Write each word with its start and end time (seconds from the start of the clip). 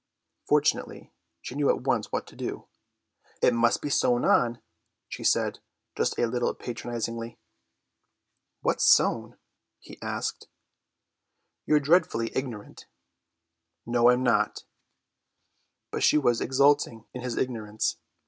Fortunately 0.47 1.13
she 1.43 1.53
knew 1.53 1.69
at 1.69 1.81
once 1.83 2.11
what 2.11 2.25
to 2.25 2.35
do. 2.35 2.67
"It 3.39 3.53
must 3.53 3.83
be 3.83 3.91
sewn 3.91 4.25
on," 4.25 4.59
she 5.07 5.23
said, 5.23 5.59
just 5.95 6.17
a 6.17 6.25
little 6.25 6.55
patronisingly. 6.55 7.37
"What's 8.61 8.83
sewn?" 8.83 9.37
he 9.79 10.01
asked. 10.01 10.47
"You're 11.67 11.79
dreadfully 11.79 12.35
ignorant." 12.35 12.87
"No, 13.85 14.09
I'm 14.09 14.23
not." 14.23 14.63
But 15.91 16.01
she 16.01 16.17
was 16.17 16.41
exulting 16.41 17.05
in 17.13 17.21
his 17.21 17.37
ignorance. 17.37 17.97